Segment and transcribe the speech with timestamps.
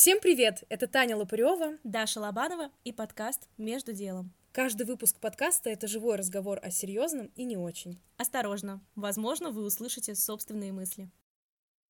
[0.00, 0.62] Всем привет!
[0.68, 4.32] Это Таня Лопарева, Даша Лобанова и подкаст «Между делом».
[4.52, 8.00] Каждый выпуск подкаста— это живой разговор о серьезном и не очень.
[8.16, 11.10] Осторожно, возможно, вы услышите собственные мысли.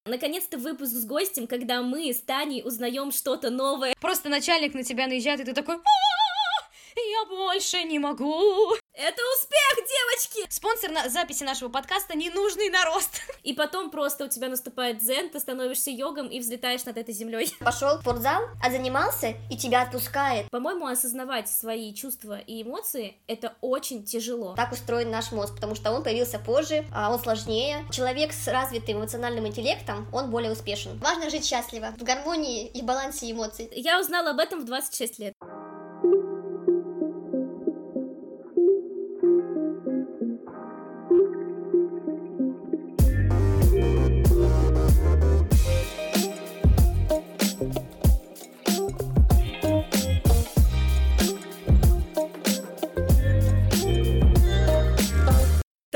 [0.06, 3.94] Наконец-то выпуск с гостем, когда мы с Таней узнаем что-то новое.
[4.00, 6.60] Просто начальник на тебя наезжает, и ты такой «А,
[6.96, 10.52] «Я больше не могу!» Это успех, девочки!
[10.52, 13.20] Спонсор на записи нашего подкаста «Ненужный нарост».
[13.44, 17.54] И потом просто у тебя наступает дзен, ты становишься йогом и взлетаешь над этой землей.
[17.60, 20.50] Пошел в спортзал, а занимался, и тебя отпускает.
[20.50, 24.56] По-моему, осознавать свои чувства и эмоции— это очень тяжело.
[24.56, 27.86] Так устроен наш мозг, потому что он появился позже, а он сложнее.
[27.92, 30.98] Человек с развитым эмоциональным интеллектом, он более успешен.
[30.98, 33.68] Важно жить счастливо, в гармонии и балансе эмоций.
[33.70, 35.34] Я узнала об этом в 26 лет.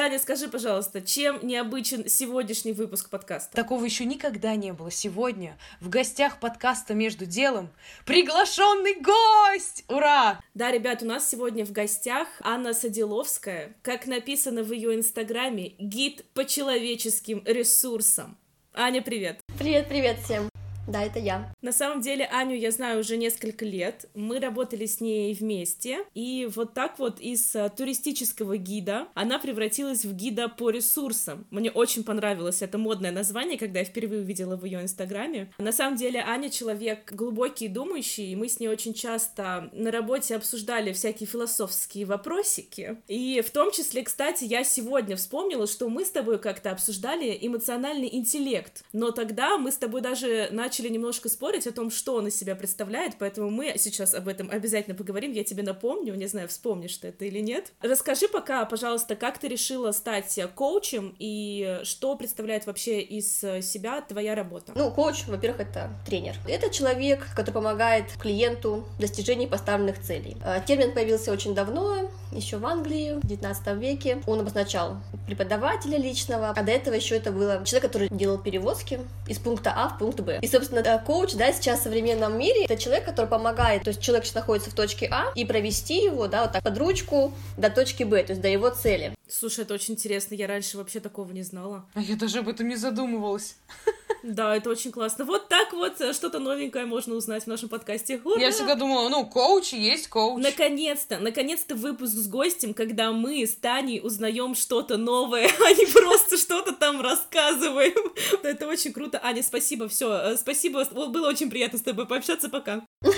[0.02, 3.54] Таня, скажи, пожалуйста, чем необычен сегодняшний выпуск подкаста?
[3.54, 4.90] Такого еще никогда не было.
[4.90, 7.70] Сегодня в гостях подкаста «Между делом»
[8.04, 9.84] приглашенный гость!
[9.86, 10.40] Ура!
[10.54, 16.24] Да, ребят, у нас сегодня в гостях Анна Садиловская, как написано в ее инстаграме, гид
[16.34, 18.36] по человеческим ресурсам.
[18.74, 19.38] Аня, привет!
[19.56, 20.51] Привет-привет всем!
[20.88, 21.52] Да, это я.
[21.62, 24.06] На самом деле Аню я знаю уже несколько лет.
[24.14, 26.04] Мы работали с ней вместе.
[26.14, 31.46] И вот так вот из а, туристического гида она превратилась в гида по ресурсам.
[31.50, 35.52] Мне очень понравилось это модное название, когда я впервые увидела в ее инстаграме.
[35.58, 39.90] На самом деле Аня человек глубокий и думающий, и мы с ней очень часто на
[39.90, 42.96] работе обсуждали всякие философские вопросики.
[43.06, 48.08] И в том числе, кстати, я сегодня вспомнила, что мы с тобой как-то обсуждали эмоциональный
[48.12, 48.84] интеллект.
[48.92, 52.34] Но тогда мы с тобой даже начали начали немножко спорить о том, что он из
[52.34, 55.30] себя представляет, поэтому мы сейчас об этом обязательно поговорим.
[55.32, 57.72] Я тебе напомню, не знаю, вспомнишь ты это или нет.
[57.82, 64.34] Расскажи пока, пожалуйста, как ты решила стать коучем и что представляет вообще из себя твоя
[64.34, 64.72] работа?
[64.74, 66.36] Ну, коуч, во-первых, это тренер.
[66.48, 70.38] Это человек, который помогает клиенту в достижении поставленных целей.
[70.42, 74.22] Э, термин появился очень давно, еще в Англии, в 19 веке.
[74.26, 79.38] Он обозначал преподавателя личного, а до этого еще это было человек, который делал перевозки из
[79.38, 80.38] пункта А в пункт Б.
[80.40, 84.24] И, собственно, коуч, да, сейчас в современном мире, это человек, который помогает, то есть человек
[84.24, 88.04] сейчас находится в точке А, и провести его, да, вот так под ручку до точки
[88.04, 89.12] Б, то есть до его цели.
[89.28, 91.84] Слушай, это очень интересно, я раньше вообще такого не знала.
[91.94, 93.56] А я даже об этом не задумывалась.
[94.22, 95.24] Да, это очень классно.
[95.24, 98.20] Вот так вот э, что-то новенькое можно узнать в нашем подкасте.
[98.22, 98.40] Ура!
[98.40, 100.42] Я всегда думала, ну, коуч есть коуч.
[100.42, 106.36] Наконец-то, наконец-то выпуск с гостем, когда мы с Таней узнаем что-то новое, а не просто
[106.36, 108.12] что-то там рассказываем.
[108.42, 109.20] Это очень круто.
[109.22, 112.82] Аня, спасибо, все, спасибо, было очень приятно с тобой пообщаться, пока.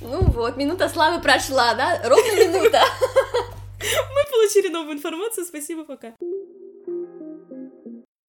[0.00, 2.00] Ну вот, минута славы прошла, да?
[2.08, 2.84] Ровно минута.
[3.80, 6.14] Мы получили новую информацию, спасибо, пока.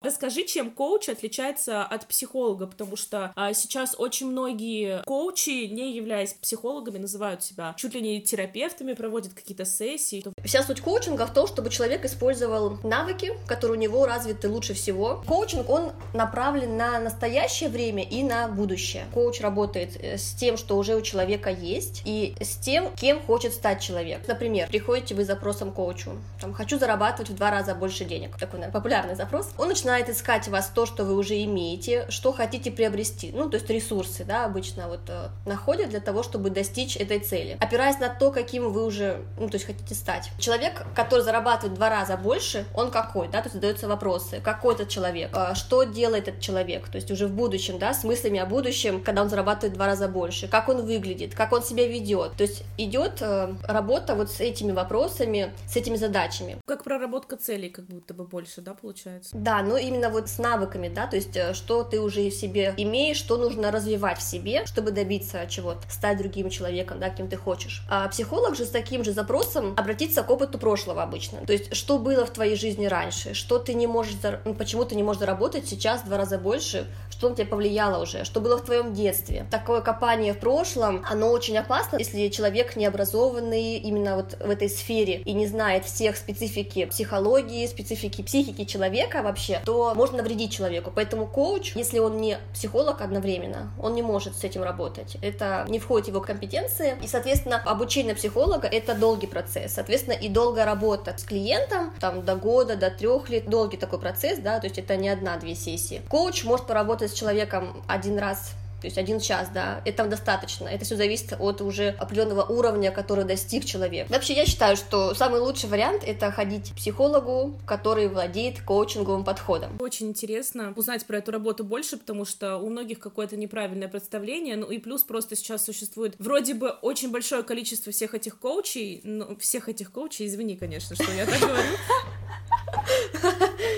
[0.02, 6.36] Расскажи, чем коуч отличается от психолога, потому что а, сейчас очень многие коучи, не являясь
[6.36, 10.24] психологами, называют себя чуть ли не терапевтами, проводят какие-то сессии.
[10.46, 15.22] Вся суть коучинга в том, чтобы человек использовал навыки, которые у него развиты лучше всего.
[15.28, 19.06] Коучинг, он направлен на настоящее время и на будущее.
[19.14, 23.54] Коуч работает э, с тем, что уже у человека есть, и с тем, кем хочет
[23.54, 24.26] стать человек.
[24.30, 28.38] Например, приходите вы с запросом коучу, там, хочу зарабатывать в два раза больше денег.
[28.38, 29.50] Такой, наверное, популярный запрос.
[29.58, 33.58] Он начинает начинает искать вас то, что вы уже имеете, что хотите приобрести, ну, то
[33.58, 38.10] есть ресурсы, да, обычно вот э, находят для того, чтобы достичь этой цели, опираясь на
[38.10, 40.30] то, каким вы уже, ну, то есть хотите стать.
[40.38, 44.76] Человек, который зарабатывает в два раза больше, он какой, да, то есть задаются вопросы, какой
[44.76, 48.40] этот человек, э, что делает этот человек, то есть уже в будущем, да, с мыслями
[48.40, 51.88] о будущем, когда он зарабатывает в два раза больше, как он выглядит, как он себя
[51.88, 56.58] ведет, то есть идет э, работа вот с этими вопросами, с этими задачами.
[56.68, 59.32] Как проработка целей, как будто бы больше, да, получается?
[59.34, 62.74] Да, ну именно вот с навыками, да, то есть э, что ты уже в себе
[62.78, 67.38] имеешь, что нужно развивать в себе, чтобы добиться чего-то, стать другим человеком, да, кем ты
[67.38, 67.84] хочешь.
[67.90, 71.98] А психолог же с таким же запросом обратиться к опыту прошлого обычно, то есть что
[71.98, 74.16] было в твоей жизни раньше, что ты не можешь,
[74.46, 76.88] ну, почему ты не можешь заработать сейчас в два раза больше,
[77.20, 79.46] что на тебя повлияло уже, что было в твоем детстве.
[79.52, 84.70] Такое копание в прошлом, оно очень опасно, если человек не образованный именно вот в этой
[84.70, 90.94] сфере и не знает всех специфики психологии, специфики психики человека вообще, то можно навредить человеку.
[90.96, 95.18] Поэтому коуч, если он не психолог одновременно, он не может с этим работать.
[95.22, 96.96] Это не входит в его компетенции.
[97.04, 99.74] И, соответственно, обучение психолога— это долгий процесс.
[99.74, 104.40] Соответственно, и долгая работа с клиентом, там, до года, до трех лет, долгий такой процесс,
[104.40, 106.02] да, то есть это не одна-две сессии.
[106.08, 110.68] Коуч может поработать с человеком один раз То есть один час, да, этого достаточно.
[110.68, 114.10] Это все зависит от уже определенного уровня, который достиг человек.
[114.10, 119.78] Вообще, я считаю, что самый лучший вариант это ходить к психологу, который владеет коучинговым подходом.
[119.80, 124.56] Очень интересно узнать про эту работу больше, потому что у многих какое-то неправильное представление.
[124.56, 129.36] Ну и плюс просто сейчас существует вроде бы очень большое количество всех этих коучей, ну,
[129.38, 131.70] всех этих коучей, извини, конечно, что я так говорю.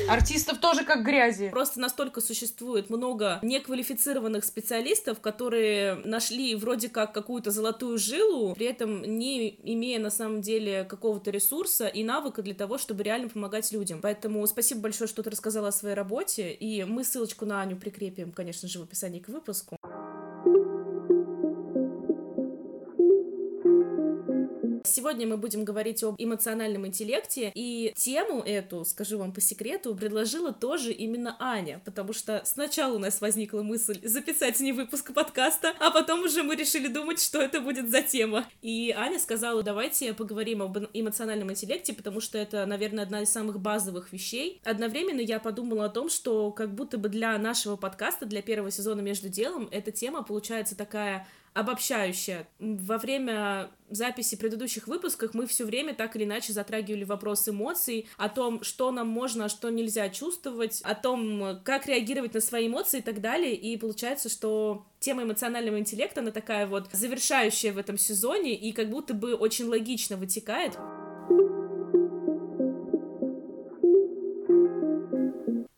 [0.10, 1.50] Артистов тоже как грязи.
[1.50, 9.02] Просто настолько существует много неквалифицированных специалистов, которые нашли вроде как какую-то золотую жилу, при этом
[9.04, 14.02] не имея на самом деле какого-то ресурса и навыка для того, чтобы реально помогать людям.
[14.02, 18.32] Поэтому спасибо большое, что ты рассказала о своей работе, и мы ссылочку на Аню прикрепим,
[18.32, 19.78] конечно же, в описании к выпуску.
[25.02, 30.54] Сегодня мы будем говорить об эмоциональном интеллекте, и тему эту, скажу вам по секрету, предложила
[30.54, 35.90] тоже именно Аня, потому что сначала у нас возникла мысль записать не выпуск подкаста, а
[35.90, 38.46] потом уже мы решили думать, что это будет за тема.
[38.62, 43.60] И Аня сказала, давайте поговорим об эмоциональном интеллекте, потому что это, наверное, одна из самых
[43.60, 44.62] базовых вещей.
[44.64, 49.02] Одновременно я подумала о том, что как будто бы для нашего подкаста, для первого сезона
[49.02, 52.48] «Между делом» эта тема получается такая обобщающая.
[52.60, 58.30] Во время записи предыдущих выпусков мы все время так или иначе затрагивали вопрос эмоций, о
[58.30, 63.00] том, что нам можно, а что нельзя чувствовать, о том, как реагировать на свои эмоции
[63.00, 63.56] и так далее.
[63.56, 68.90] И получается, что тема эмоционального интеллекта, она такая вот завершающая в этом сезоне и как
[68.90, 70.78] будто бы очень логично вытекает.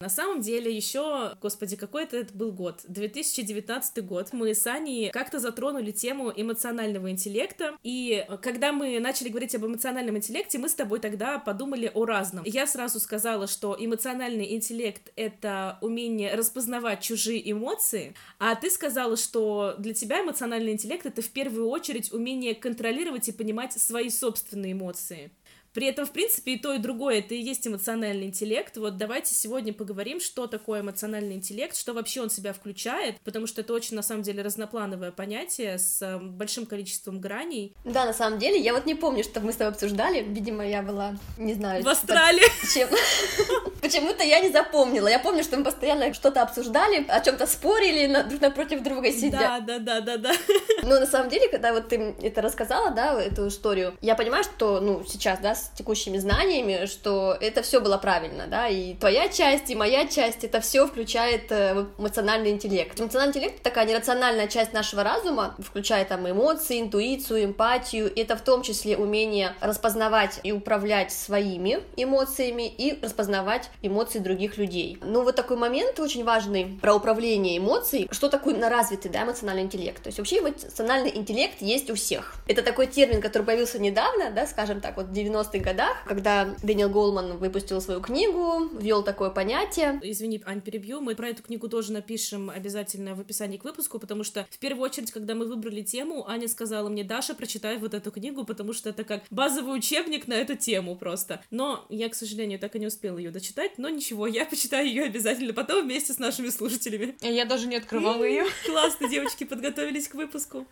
[0.03, 2.81] На самом деле еще, господи, какой это был год?
[2.89, 4.33] 2019 год.
[4.33, 10.17] Мы с Аней как-то затронули тему эмоционального интеллекта, и когда мы начали говорить об эмоциональном
[10.17, 12.43] интеллекте, мы с тобой тогда подумали о разном.
[12.45, 19.75] Я сразу сказала, что эмоциональный интеллект— это умение распознавать чужие эмоции, а ты сказала, что
[19.77, 25.31] для тебя эмоциональный интеллект— это в первую очередь умение контролировать и понимать свои собственные эмоции.
[25.73, 28.77] При этом, в принципе, и то, и другое это и есть эмоциональный интеллект.
[28.77, 33.61] Вот давайте сегодня поговорим, что такое эмоциональный интеллект, что вообще он себя включает, потому что
[33.61, 37.75] это очень, на самом деле, разноплановое понятие с э, большим количеством граней.
[37.85, 40.21] Да, на самом деле, я вот не помню, что мы с тобой обсуждали.
[40.21, 41.83] Видимо, я была, не знаю...
[41.83, 42.43] В Австралии!
[42.73, 42.89] Чем...
[43.93, 45.07] Почему-то я не запомнила.
[45.07, 49.37] Я помню, что мы постоянно что-то обсуждали, о чем-то спорили, друг напротив друга сидя.
[49.37, 50.31] Да, да, да, да, да.
[50.81, 54.79] Но на самом деле, когда вот ты это рассказала, да, эту историю, я понимаю, что,
[54.79, 59.69] ну, сейчас, да, с текущими знаниями, что это все было правильно, да, и твоя часть,
[59.69, 62.99] и моя часть, это все включает э, эмоциональный интеллект.
[62.99, 68.63] Эмоциональный интеллект— такая нерациональная часть нашего разума, включая там эмоции, интуицию, эмпатию, это в том
[68.63, 74.97] числе умение распознавать и управлять своими эмоциями и распознавать эмоции других людей.
[75.01, 78.07] Ну, вот такой момент очень важный про управление эмоций.
[78.11, 80.01] Что такое развитый, да, эмоциональный интеллект?
[80.01, 82.35] То есть вообще эмоциональный интеллект есть у всех.
[82.47, 86.89] Это такой термин, который появился недавно, да, скажем так, вот в 90-х годах, когда Дэниел
[86.89, 89.99] Голман выпустил свою книгу, ввел такое понятие.
[90.01, 94.23] Извини, Ань, перебью, мы про эту книгу тоже напишем обязательно в описании к выпуску, потому
[94.23, 98.11] что в первую очередь, когда мы выбрали тему, Аня сказала мне, Даша, прочитай вот эту
[98.11, 101.41] книгу, потому что это как базовый учебник на эту тему просто.
[101.51, 105.03] Но я, к сожалению, так и не успела ее дочитать, но ничего, я почитаю ее
[105.03, 107.15] обязательно потом вместе с нашими слушателями.
[107.21, 108.45] Я даже не открывала ее.
[108.65, 110.67] Классно, девочки подготовились к выпуску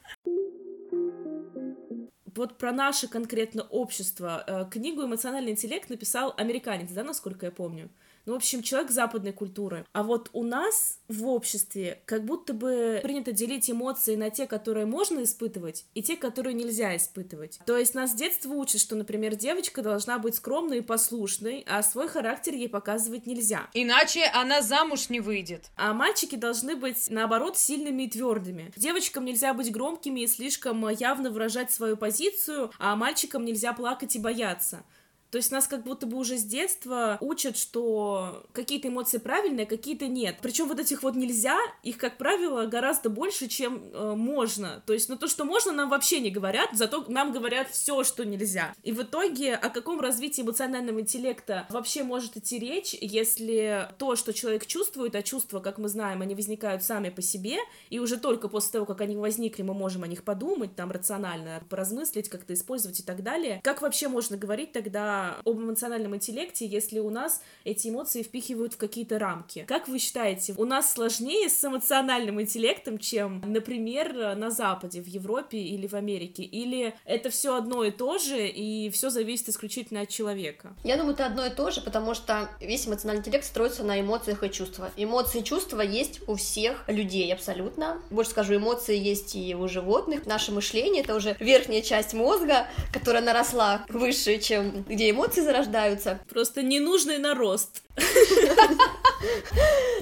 [2.35, 4.43] вот про наше конкретно общество.
[4.47, 7.89] Э, книгу «Эмоциональный интеллект» написал американец, да, насколько я помню?
[8.25, 9.85] Ну, в общем, человек западной культуры.
[9.93, 14.85] А вот у нас в обществе как будто бы принято делить эмоции на те, которые
[14.85, 17.59] можно испытывать, и те, которые нельзя испытывать.
[17.65, 21.81] То есть нас с детства учат, что, например, девочка должна быть скромной и послушной, а
[21.83, 23.69] свой характер ей показывать нельзя.
[23.73, 25.69] Иначе она замуж не выйдет.
[25.75, 28.71] А мальчики должны быть, наоборот, сильными и твердыми.
[28.75, 34.19] Девочкам нельзя быть громкими и слишком явно выражать свою позицию, а мальчикам нельзя плакать и
[34.19, 34.83] бояться.
[35.31, 39.69] То есть нас как будто бы уже с детства учат, что какие-то эмоции правильные, а
[39.69, 40.35] какие-то нет.
[40.41, 44.83] Причем вот этих вот нельзя, их, как правило, гораздо больше, чем э, можно.
[44.85, 48.25] То есть, ну то, что можно, нам вообще не говорят, зато нам говорят все, что
[48.25, 48.75] нельзя.
[48.83, 54.33] И в итоге о каком развитии эмоционального интеллекта вообще может идти речь, если то, что
[54.33, 57.57] человек чувствует, а чувства, как мы знаем, они возникают сами по себе,
[57.89, 61.63] и уже только после того, как они возникли, мы можем о них подумать, там рационально
[61.69, 63.61] поразмыслить, как-то использовать и так далее.
[63.63, 68.77] Как вообще можно говорить тогда об эмоциональном интеллекте, если у нас эти эмоции впихивают в
[68.77, 69.65] какие-то рамки.
[69.67, 75.57] Как вы считаете, у нас сложнее с эмоциональным интеллектом, чем, например, на Западе, в Европе
[75.57, 76.43] или в Америке?
[76.43, 80.75] Или это все одно и то же, и все зависит исключительно от человека?
[80.83, 84.43] Я думаю, это одно и то же, потому что весь эмоциональный интеллект строится на эмоциях
[84.43, 84.91] и чувствах.
[84.95, 88.01] Эмоции и чувства есть у всех людей абсолютно.
[88.09, 90.25] Больше скажу, эмоции есть и у животных.
[90.25, 96.19] Наше мышление— это уже верхняя часть мозга, которая наросла выше, чем где эмоции зарождаются.
[96.29, 97.83] Просто ненужный нарост.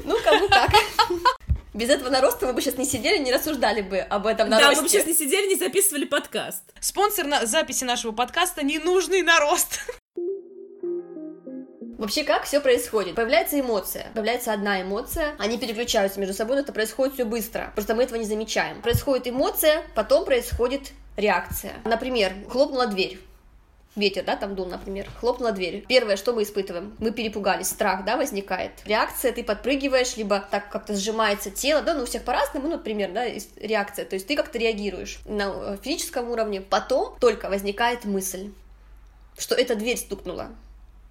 [0.04, 0.72] Ну, кому как.
[1.74, 4.70] Без этого нароста мы бы сейчас не сидели, не рассуждали бы об этом наросте.
[4.70, 6.64] Да, мы бы сейчас не сидели, не записывали подкаст.
[6.82, 9.82] Спонсор на записи нашего подкаста «Ненужный нарост».
[12.00, 13.16] Вообще, как все происходит?
[13.16, 17.94] Появляется эмоция, появляется одна эмоция, они переключаются между собой, но это происходит все быстро, просто
[17.94, 18.82] мы этого не замечаем.
[18.82, 21.74] Происходит эмоция, потом происходит реакция.
[21.84, 23.20] Например, хлопнула дверь
[23.96, 25.86] ветер, да, там дул, например, хлопнула дверь.
[25.88, 26.96] Первое, что мы испытываем?
[27.00, 28.72] Мы перепугались, страх, да, возникает.
[28.86, 33.12] Реакция, ты подпрыгиваешь, либо так как-то сжимается тело, да, ну, у всех по-разному, ну, например,
[33.12, 33.26] да,
[33.58, 36.62] реакция, то есть ты как-то реагируешь на э, физическом уровне.
[36.62, 38.52] Потом только возникает мысль,
[39.38, 40.50] что эта дверь стукнула.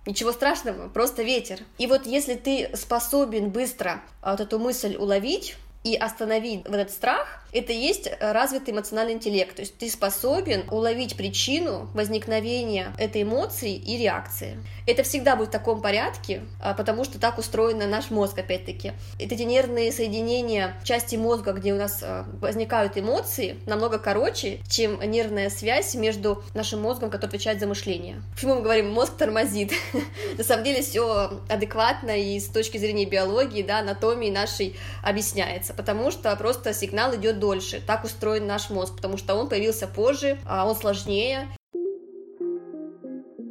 [0.07, 1.61] Ничего страшного, просто ветер.
[1.77, 6.93] И вот если ты способен быстро а, вот эту мысль уловить, и остановить вот этот
[6.93, 9.57] страх, это и есть развитый эмоциональный интеллект.
[9.57, 14.59] То есть ты способен уловить причину возникновения этой эмоции и реакции.
[14.87, 18.93] Это всегда будет в таком порядке, а, потому что так устроен наш мозг, опять-таки.
[19.19, 25.01] Это эти нервные соединения части мозга, где у нас а, возникают эмоции, намного короче, чем
[25.01, 28.23] нервная связь между нашим мозгом, который отвечает за мышление.
[28.35, 29.73] Почему мы говорим, мозг тормозит?
[30.39, 36.11] На самом деле все адекватно и с точки зрения биологии, да, анатомии нашей объясняется, потому
[36.11, 37.81] что просто сигнал идет дольше.
[37.87, 41.49] Так устроен наш мозг, потому что он появился позже, а он сложнее,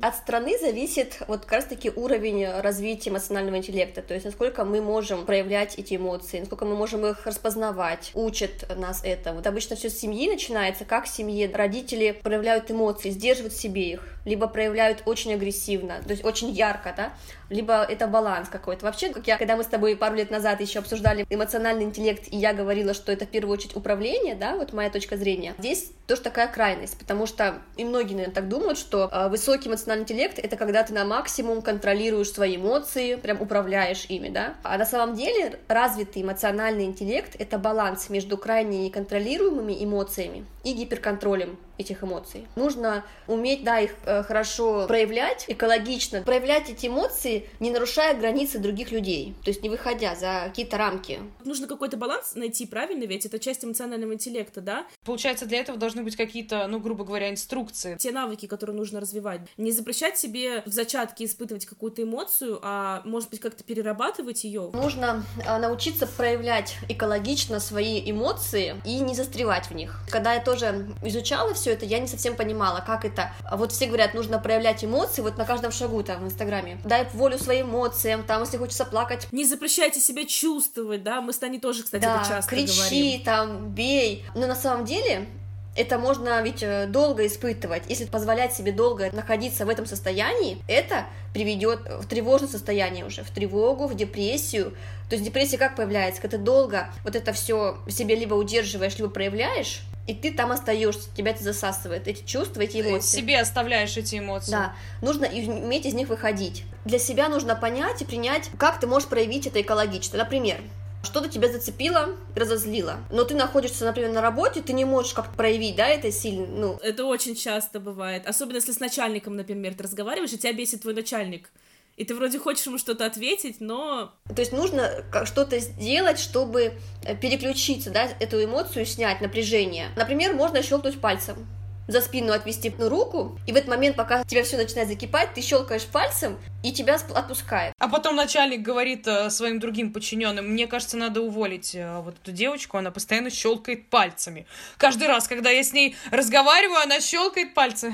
[0.02, 5.26] от страны зависит вот как раз-таки уровень развития эмоционального интеллекта, то есть насколько мы можем
[5.26, 9.34] проявлять эти эмоции, насколько мы можем их распознавать, учат нас это.
[9.34, 14.04] Вот обычно все с семьи начинается, как в семье родители проявляют эмоции, сдерживают себе их,
[14.26, 17.14] либо проявляют очень агрессивно, то есть очень ярко, да,
[17.50, 18.86] либо это баланс какой-то.
[18.86, 22.38] Вообще, как я, когда мы с тобой пару лет назад еще обсуждали эмоциональный интеллект, и
[22.38, 26.22] я говорила, что это в первую очередь управление, да, вот моя точка зрения, здесь тоже
[26.22, 30.56] такая крайность, потому что и многие, наверное, так думают, что э, высокий эмоциональный интеллект— это
[30.56, 35.60] когда ты на максимум контролируешь свои эмоции, прям управляешь ими, да, а на самом деле
[35.68, 42.48] развитый эмоциональный интеллект— это баланс между крайне неконтролируемыми эмоциями и гиперконтролем этих эмоций.
[42.56, 48.92] Нужно уметь, да, их э, хорошо проявлять, экологично, проявлять эти эмоции, не нарушая границы других
[48.92, 51.20] людей, то есть не выходя за какие-то рамки.
[51.46, 53.04] Нужно какой-то баланс найти, правильно?
[53.06, 54.88] Ведь это часть эмоционального интеллекта, да?
[55.04, 57.96] Получается, для этого должны быть какие-то, ну, грубо говоря, инструкции.
[57.98, 59.42] Те навыки, которые нужно развивать.
[59.58, 64.72] Не запрещать себе в зачатке испытывать какую-то эмоцию, а, может быть, как-то перерабатывать ее.
[64.74, 70.00] Нужно а, научиться проявлять экологично свои эмоции и не застревать в них.
[70.10, 73.34] Когда я тоже изучала все все это, я не совсем понимала, как это.
[73.44, 76.80] А вот все говорят, нужно проявлять эмоции вот на каждом шагу там в Инстаграме.
[76.86, 79.28] Дай волю своим эмоциям, там, если хочется плакать.
[79.34, 83.24] Не запрещайте себя чувствовать, да, мы с Таней тоже, кстати, да, это часто кричи, говорим.
[83.26, 84.24] там, бей.
[84.34, 85.28] Но на самом деле
[85.78, 87.84] это можно ведь э, долго испытывать.
[87.88, 93.30] Если позволять себе долго находиться в этом состоянии, это приведет в тревожное состояние уже, в
[93.30, 94.74] тревогу, в депрессию.
[95.08, 96.22] То есть депрессия как появляется?
[96.22, 101.10] Когда ты долго вот это все себе либо удерживаешь, либо проявляешь, и ты там остаешься,
[101.16, 103.18] тебя это засасывает, эти чувства, эти эмоции.
[103.18, 104.52] Себе оставляешь эти эмоции.
[104.52, 106.64] Да, нужно уметь из них выходить.
[106.86, 110.18] Для себя нужно понять и принять, как ты можешь проявить это экологично.
[110.18, 110.60] Например,
[111.04, 112.98] что-то тебя зацепило, разозлило.
[113.12, 116.80] Но ты находишься, например, на работе, ты не можешь как-то проявить, да, это сильно, ну...
[116.82, 118.28] Это очень часто бывает.
[118.28, 121.50] Особенно, если с начальником, например, ты разговариваешь, и тебя бесит твой начальник
[121.98, 124.14] и ты вроде хочешь ему что-то ответить, но...
[124.28, 126.74] То есть нужно что-то сделать, чтобы
[127.04, 129.90] э, переключиться, да, эту эмоцию снять, напряжение.
[129.96, 131.48] Например, можно щелкнуть пальцем
[131.88, 135.86] за спину отвести руку, и в этот момент, пока тебя все начинает закипать, ты щелкаешь
[135.86, 137.74] пальцем, и тебя отпускает.
[137.80, 142.32] А потом начальник говорит э, своим другим подчиненным, мне кажется, надо уволить э, вот эту
[142.32, 144.46] девочку, она постоянно щелкает пальцами.
[144.78, 147.94] Каждый раз, когда я с ней разговариваю, она щелкает пальцы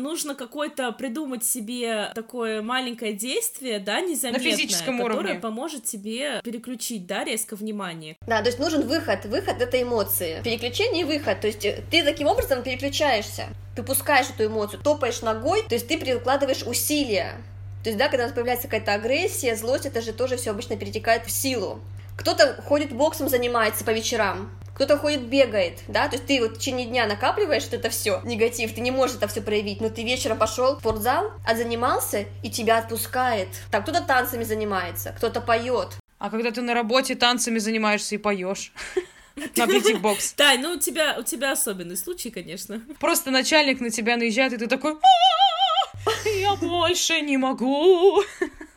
[0.00, 5.40] нужно какое-то придумать себе такое маленькое действие, да, незаметное, На физическом которое уровне.
[5.40, 8.16] поможет тебе переключить, да, резко внимание.
[8.26, 10.40] Да, то есть нужен выход, выход это эмоции.
[10.42, 13.48] Переключение и выход, то есть э, ты таким образом переключаешься.
[13.76, 17.34] Ты пускаешь эту эмоцию, топаешь ногой, то есть ты прикладываешь усилия.
[17.82, 20.76] То есть, да, когда у нас появляется какая-то агрессия, злость, это же тоже все обычно
[20.76, 21.80] перетекает в силу.
[22.16, 26.58] Кто-то ходит боксом, занимается по вечерам, кто-то ходит, бегает, да, то есть ты вот в
[26.58, 30.02] течение дня накапливаешь вот это все, негатив, ты не можешь это все проявить, но ты
[30.02, 33.48] вечером пошел в спортзал, отзанимался, и тебя отпускает.
[33.70, 35.98] Там кто-то танцами занимается, кто-то поет.
[36.18, 38.72] А когда ты на работе танцами занимаешься и поешь?
[39.56, 40.32] На бьюти-бокс.
[40.36, 42.80] Тань, ну у тебя, у тебя особенный случай, конечно.
[43.00, 44.94] Просто начальник на тебя наезжает, и ты такой...
[44.94, 48.22] «А, Я больше не могу.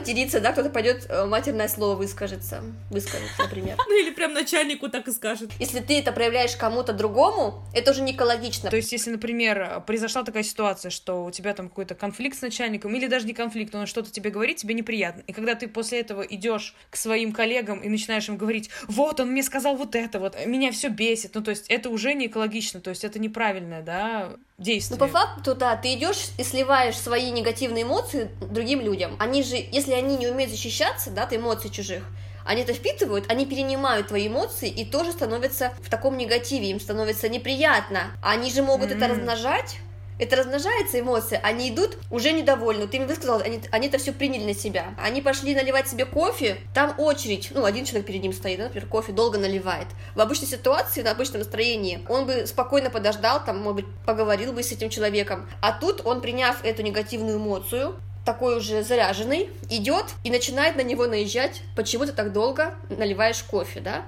[0.00, 3.76] Кто-то матерится, да, кто-то пойдет э, матерное слово выскажется, выскажет, например.
[3.86, 5.50] Ну или прям начальнику так и скажет.
[5.58, 8.70] Если ты это проявляешь кому-то другому, это уже не экологично.
[8.70, 12.94] То есть, если, например, произошла такая ситуация, что у тебя там какой-то конфликт с начальником,
[12.94, 15.22] или даже не конфликт, он что-то тебе говорит, тебе неприятно.
[15.26, 19.30] И когда ты после этого идешь к своим коллегам и начинаешь им говорить, вот, он
[19.32, 21.34] мне сказал вот это, вот, меня все бесит.
[21.34, 24.98] Ну, то есть, это уже не экологично, то есть, это неправильное, да, действие.
[24.98, 29.16] Ну, по факту, да, ты идешь и сливаешь свои негативные эмоции другим людям.
[29.18, 32.04] Они же, если они не умеют защищаться, да, от эмоций чужих,
[32.44, 37.28] они это впитывают, они перенимают твои эмоции и тоже становятся в таком негативе, им становится
[37.28, 38.12] неприятно.
[38.22, 39.12] Они же могут это М.
[39.12, 39.78] размножать,
[40.20, 42.86] это размножается эмоции, они идут уже недовольны.
[42.86, 44.94] Ты им высказал, они, они это все приняли на себя.
[45.02, 49.12] Они пошли наливать себе кофе, там очередь, ну, один человек перед ним стоит, например, кофе
[49.12, 49.88] долго наливает.
[50.14, 54.62] В обычной ситуации, на обычном настроении, он бы спокойно подождал, там, может быть, поговорил бы
[54.62, 55.48] с этим человеком.
[55.62, 61.06] А тут он, приняв эту негативную эмоцию, такой уже заряженный, идет и начинает на него
[61.06, 64.04] наезжать, почему ты так долго наливаешь кофе, да?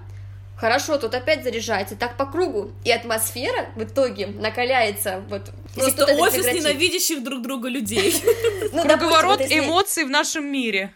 [0.62, 2.70] Хорошо, тут опять заряжается, так по кругу.
[2.84, 5.20] И атмосфера в итоге накаляется.
[5.28, 8.14] Вот, если Просто офис ненавидящих друг друга людей.
[8.72, 10.94] Ну, Круговорот эмоций в нашем мире.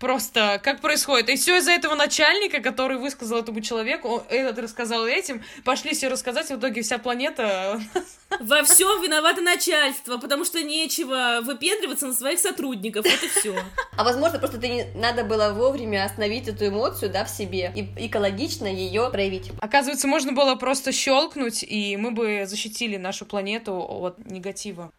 [0.00, 1.28] Просто как происходит?
[1.28, 6.08] И все из-за этого начальника, который высказал этому человеку, он- этот рассказал этим, пошли все
[6.08, 7.78] рассказать, и в итоге вся планета...
[8.40, 13.04] Во всем виновато начальство, потому что нечего выпендриваться на своих сотрудников.
[13.04, 13.54] Вот и все.
[13.98, 18.06] А возможно, просто ты не надо было вовремя остановить эту эмоцию, да, в себе и
[18.06, 19.50] экологично ее проявить.
[19.60, 24.92] Оказывается, можно было просто щелкнуть, и мы бы защитили нашу планету от негатива.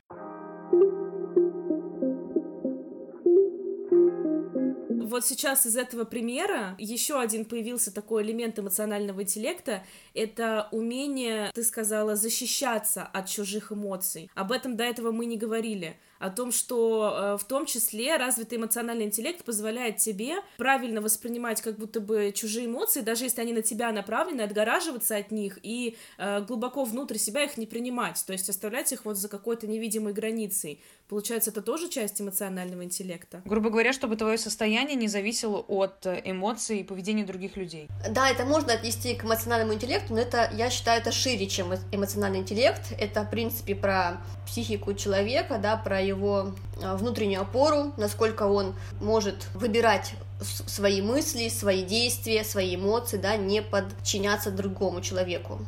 [5.12, 9.84] Вот сейчас из этого примера еще один появился такой элемент эмоционального интеллекта.
[10.14, 14.32] Это умение, ты сказала, защищаться от чужих эмоций.
[14.36, 16.00] Об этом до этого мы не говорили.
[16.22, 21.78] О том, что э, в том числе развитый эмоциональный интеллект позволяет тебе правильно воспринимать как
[21.78, 26.42] будто бы чужие эмоции, даже если они на тебя направлены, отгораживаться от них и э,
[26.42, 30.80] глубоко внутрь себя их не принимать, то есть оставлять их вот за какой-то невидимой границей.
[31.10, 33.42] Получается, это тоже часть эмоционального интеллекта.
[33.44, 37.90] Грубо говоря, чтобы твое состояние не зависело от э, эмоций и поведения других людей.
[38.12, 41.82] Да, это можно отнести к эмоциональному интеллекту, но это, я считаю, это шире, чем эмо-
[41.92, 42.94] эмоциональный интеллект.
[43.00, 49.48] Это, в принципе, про психику человека, да, про его а, внутреннюю опору, насколько он может
[49.54, 55.60] выбирать свои мысли, свои действия, свои эмоции, да, не подчиняться другому человеку.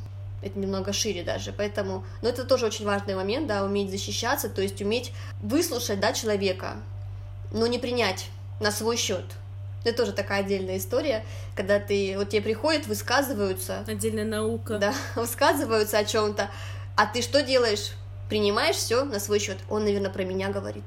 [0.42, 2.04] Это немного шире даже, поэтому...
[2.22, 6.76] Но это тоже очень важный момент, да, уметь защищаться, то есть уметь выслушать, да, человека,
[7.52, 8.26] но не принять
[8.60, 9.24] на свой счет.
[9.86, 11.26] Это тоже такая отдельная история,
[11.56, 14.78] когда ты, вот тебе приходят, высказываются, Отдельная наука.
[14.80, 16.50] да, высказываются о чем-то,
[16.96, 17.92] а ты что делаешь?
[18.30, 19.58] Принимаешь все на свой счет.
[19.70, 20.86] Он, наверное, про меня говорит.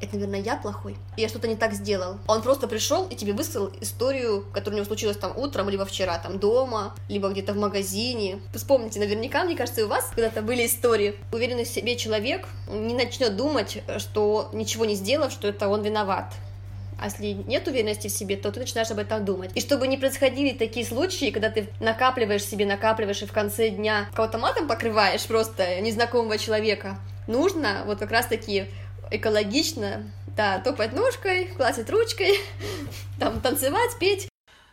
[0.00, 0.96] Это, наверное, я плохой.
[1.16, 2.18] Я что-то не так сделал.
[2.28, 6.18] Он просто пришел и тебе высказал историю, которая у него случилась там утром, либо вчера,
[6.18, 8.38] там дома, либо где-то в магазине.
[8.54, 11.16] Вспомните, наверняка, мне кажется, у вас когда-то были истории.
[11.32, 16.32] Уверенный в себе человек не начнет думать, что ничего не сделав, что это он виноват.
[16.98, 19.52] А если нет уверенности в себе, то ты начинаешь об этом думать.
[19.54, 24.08] И чтобы не происходили такие случаи, когда ты накапливаешь себе, накапливаешь и в конце дня
[24.14, 28.66] кого-то матом покрываешь просто незнакомого человека, нужно вот как раз-таки
[29.12, 32.34] экологично, да, топать ножкой, классить ручкой,
[33.20, 34.28] там танцевать, петь.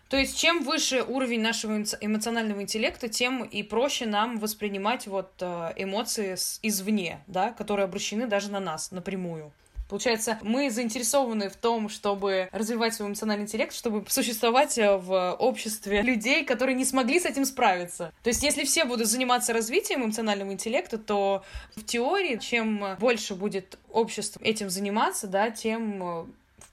[0.10, 5.32] То есть, чем выше уровень нашего эмоци- эмоционального интеллекта, тем и проще нам воспринимать вот
[5.42, 9.52] э, эмоции извне, да, которые обращены даже на нас напрямую.
[9.88, 16.02] Получается, мы заинтересованы в том, чтобы развивать свой эмоциональный интеллект, чтобы существовать э, в обществе
[16.02, 18.12] людей, которые не смогли с этим справиться.
[18.24, 21.44] То есть, если все будут заниматься развитием эмоционального интеллекта, то
[21.76, 26.26] в теории, чем больше будет общество этим заниматься, да, тем э,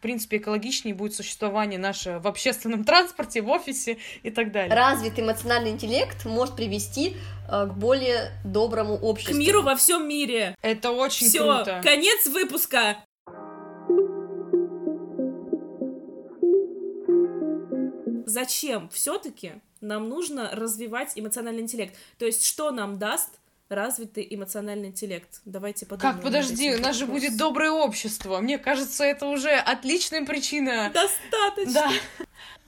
[0.02, 4.74] принципе, экологичнее будет существование наше в общественном транспорте, в офисе и так далее.
[4.74, 7.16] Развитый эмоциональный интеллект может привести
[7.48, 9.36] э, к более доброму К обществу.
[9.36, 10.54] миру во всем мире.
[10.60, 11.80] Это очень Все, круто.
[11.82, 12.98] конец выпуска.
[18.26, 21.94] Зачем все-таки нам нужно развивать эмоциональный интеллект?
[22.18, 23.28] То есть, что нам даст
[23.74, 25.40] развитый эмоциональный интеллект?
[25.44, 26.16] Давайте подумаем.
[26.16, 28.38] Как, подожди, у нас же будет доброе общество.
[28.38, 30.90] Мне кажется, это уже отличная причина.
[30.92, 31.72] Достаточно.
[31.72, 31.90] Да.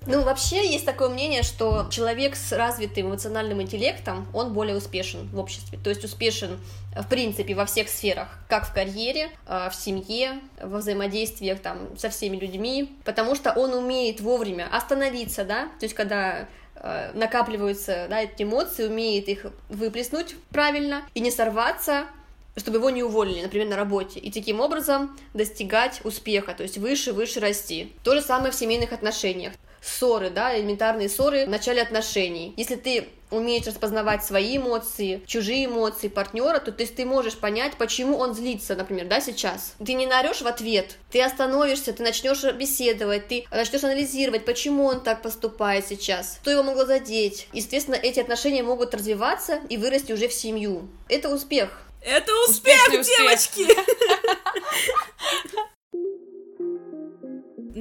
[0.07, 5.39] Ну, вообще есть такое мнение, что человек с развитым эмоциональным интеллектом, он более успешен в
[5.39, 5.79] обществе.
[5.83, 6.61] То есть успешен,
[6.95, 12.11] в принципе, во всех сферах, как в карьере, э, в семье, во взаимодействиях там, со
[12.11, 16.49] всеми людьми, потому что он умеет вовремя остановиться, да, то есть когда
[16.85, 22.07] э, накапливаются да, эти эмоции, умеет их выплеснуть правильно и не сорваться,
[22.57, 27.13] чтобы его не уволили, например, на работе, и таким образом достигать успеха, то есть выше,
[27.13, 27.93] выше расти.
[28.05, 29.55] То же самое в семейных отношениях.
[29.85, 32.55] Ссоры, да, элементарные ссоры в начале отношений.
[32.57, 37.77] Если ты умеешь распознавать свои эмоции, чужие эмоции партнера, то, то есть ты можешь понять,
[37.77, 39.75] почему он злится, например, да, сейчас.
[39.85, 45.03] Ты не наорешь в ответ, ты остановишься, ты начнешь беседовать, ты начнешь анализировать, почему он
[45.03, 47.49] так поступает сейчас, что его могло задеть.
[47.53, 50.89] И, соответственно, эти отношения могут развиваться и вырасти уже в семью.
[51.09, 51.81] Это успех.
[52.01, 53.79] Это успех, Успешный успех.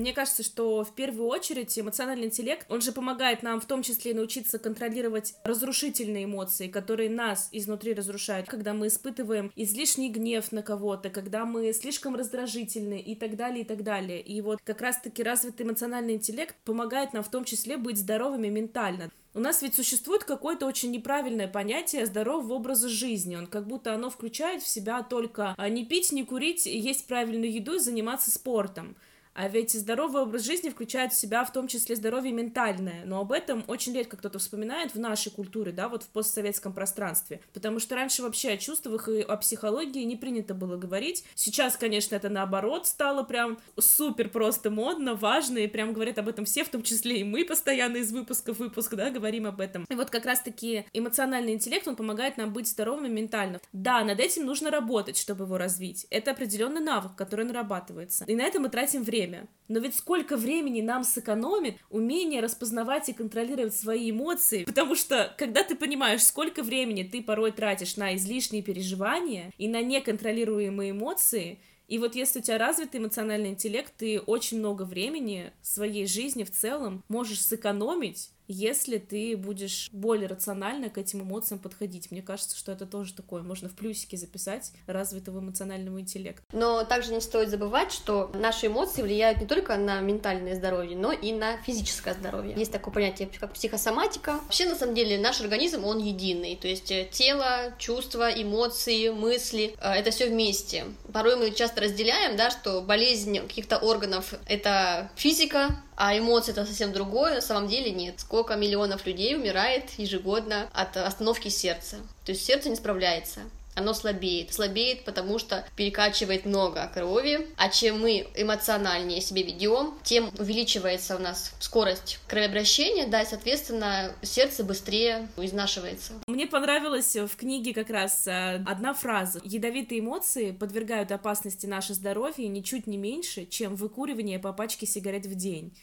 [0.03, 4.13] Мне кажется, что в первую очередь эмоциональный интеллект, он же помогает нам в том числе
[4.13, 11.09] научиться контролировать разрушительные эмоции, которые нас изнутри разрушают, когда мы испытываем излишний гнев на кого-то,
[11.09, 14.19] когда мы слишком раздражительны и так далее, и так далее.
[14.19, 19.09] И вот как раз-таки развитый эмоциональный интеллект помогает нам в том числе быть здоровыми ментально.
[19.33, 23.37] У нас ведь существует какое-то очень неправильное понятие здорового образа жизни.
[23.37, 27.53] Он как будто оно включает в себя только а, не пить, не курить, есть правильную
[27.53, 28.97] еду и заниматься спортом.
[29.33, 33.31] А ведь здоровый образ жизни включает в себя в том числе здоровье ментальное, но об
[33.31, 37.95] этом очень редко кто-то вспоминает в нашей культуре, да, вот в постсоветском пространстве, потому что
[37.95, 41.23] раньше вообще о чувствах и о психологии не принято было говорить.
[41.33, 46.45] Сейчас, конечно, это наоборот стало прям супер просто модно, важно, и прям говорят об этом
[46.45, 49.85] все, в том числе и мы постоянно из выпуска в выпуск, да, говорим об этом.
[49.89, 53.59] И вот как раз-таки эмоциональный интеллект, он помогает нам быть здоровыми ментально.
[53.71, 56.05] Да, над этим нужно работать, чтобы его развить.
[56.09, 58.25] Это определенный навык, который нарабатывается.
[58.25, 59.47] И на это мы тратим время время.
[59.67, 65.63] Но ведь сколько времени нам сэкономит умение распознавать и контролировать свои эмоции, потому что когда
[65.63, 71.97] ты понимаешь, сколько времени ты порой тратишь на излишние переживания и на неконтролируемые эмоции, и
[71.97, 77.03] вот если у тебя развитый эмоциональный интеллект, ты очень много времени своей жизни в целом
[77.07, 82.11] можешь сэкономить если ты будешь более рационально к этим эмоциям подходить.
[82.11, 86.43] Мне кажется, что это тоже такое, можно в плюсике записать развитого эмоционального интеллекта.
[86.53, 91.11] Но также не стоит забывать, что наши эмоции влияют не только на ментальное здоровье, но
[91.11, 92.55] и на физическое здоровье.
[92.55, 94.39] Есть такое понятие, как психосоматика.
[94.43, 99.75] Вообще, на самом деле, наш организм, он единый, то есть э, тело, чувства, эмоции, мысли,
[99.81, 100.85] э, это все вместе.
[101.11, 106.93] Порой мы часто разделяем, да, что болезнь каких-то органов— это физика, а эмоции это совсем
[106.93, 108.19] другое, на самом деле нет.
[108.19, 111.97] Сколько миллионов людей умирает ежегодно от остановки сердца.
[112.25, 113.41] То есть сердце не справляется
[113.75, 114.53] оно слабеет.
[114.53, 121.19] Слабеет, потому что перекачивает много крови, а чем мы эмоциональнее себя ведем, тем увеличивается у
[121.19, 126.13] нас скорость кровообращения, да, и, соответственно, сердце быстрее изнашивается.
[126.27, 129.39] Мне понравилась в книге как раз э, одна фраза.
[129.43, 135.35] Ядовитые эмоции подвергают опасности наше здоровье ничуть не меньше, чем выкуривание по пачке сигарет в
[135.35, 135.73] день.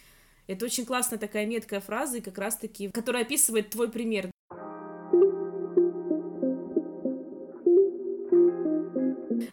[0.47, 4.31] Это очень классная такая меткая фраза, и как раз-таки, которая описывает твой пример.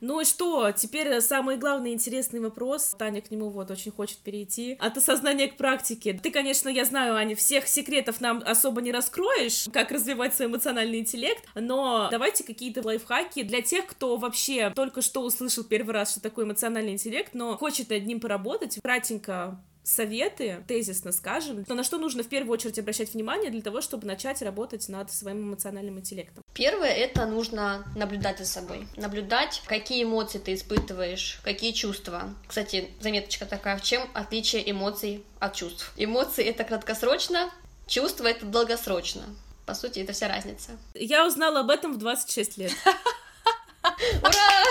[0.08, 0.72] Ну и что?
[0.72, 2.96] Теперь самый главный интересный вопрос.
[2.98, 4.78] Таня к нему вот очень хочет перейти.
[4.80, 6.14] От осознания к практике.
[6.14, 11.00] Ты, конечно, я знаю, Аня, всех секретов нам особо не раскроешь, как развивать свой эмоциональный
[11.00, 16.22] интеллект, но давайте какие-то лайфхаки для тех, кто вообще только что услышал первый раз, что
[16.22, 18.80] такое эмоциональный интеллект, но хочет над ним поработать.
[18.82, 23.82] Кратенько советы, тезисно скажем, то на что нужно в первую очередь обращать внимание для того,
[23.82, 26.44] чтобы начать работать над своим эмоциональным интеллектом?
[26.54, 28.88] Первое— это нужно наблюдать за собой.
[28.98, 32.34] Наблюдать, какие эмоции ты испытываешь, какие чувства.
[32.48, 35.94] Кстати, заметочка такая, в чем отличие эмоций от чувств.
[35.96, 37.50] Эмоции— это краткосрочно,
[37.88, 39.24] чувства— это долгосрочно.
[39.66, 40.72] По сути, это вся разница.
[40.94, 42.72] Я узнала об этом в 26 лет.
[44.22, 44.64] Ура!